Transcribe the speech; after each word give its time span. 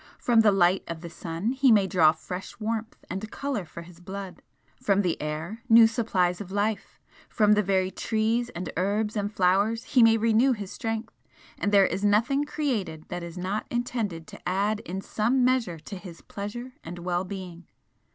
From 0.17 0.39
the 0.39 0.51
light 0.51 0.83
of 0.87 1.01
the 1.01 1.11
sun 1.11 1.51
he 1.51 1.71
may 1.71 1.85
draw 1.85 2.11
fresh 2.11 2.59
warmth 2.59 2.97
and 3.07 3.29
colour 3.29 3.65
for 3.65 3.83
his 3.83 3.99
blood 3.99 4.41
from 4.75 5.03
the 5.03 5.21
air 5.21 5.61
new 5.69 5.85
supplies 5.85 6.41
of 6.41 6.51
life 6.51 6.99
from 7.29 7.53
the 7.53 7.61
very 7.61 7.91
trees 7.91 8.49
and 8.55 8.73
herbs 8.77 9.15
and 9.15 9.31
flowers 9.31 9.83
he 9.83 10.01
may 10.01 10.17
renew 10.17 10.53
his 10.53 10.71
strength, 10.71 11.13
and 11.55 11.71
there 11.71 11.85
is 11.85 12.03
nothing 12.03 12.45
created 12.45 13.05
that 13.09 13.21
is 13.21 13.37
not 13.37 13.67
intended 13.69 14.25
to 14.25 14.49
add 14.49 14.79
in 14.79 15.01
some 15.01 15.45
measure 15.45 15.77
to 15.77 15.95
his 15.97 16.21
pleasure 16.21 16.73
and 16.83 16.97
well 16.97 17.23
being. 17.23 17.67